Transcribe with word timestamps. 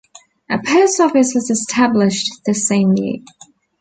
A 0.49 0.57
post 0.57 0.99
office 0.99 1.33
was 1.35 1.51
established 1.51 2.43
the 2.47 2.55
same 2.55 2.93
year. 2.93 3.17